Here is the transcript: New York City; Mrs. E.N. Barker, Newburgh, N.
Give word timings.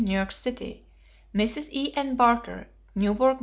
New 0.03 0.15
York 0.17 0.31
City; 0.31 0.83
Mrs. 1.31 1.69
E.N. 1.71 2.15
Barker, 2.15 2.67
Newburgh, 2.95 3.35
N. 3.35 3.39